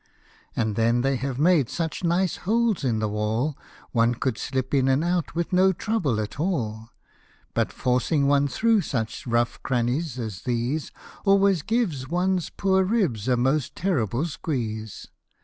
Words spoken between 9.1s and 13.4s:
rough crannies as these. Always gives one's poor ribs a